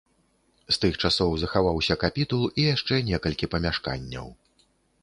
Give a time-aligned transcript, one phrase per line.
[0.73, 4.27] З тых часоў захаваўся капітул і яшчэ некалькі памяшканняў.